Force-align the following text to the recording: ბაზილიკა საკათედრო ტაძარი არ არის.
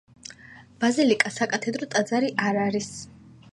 ბაზილიკა 0.83 1.33
საკათედრო 1.35 1.89
ტაძარი 1.93 2.35
არ 2.49 2.61
არის. 2.65 2.91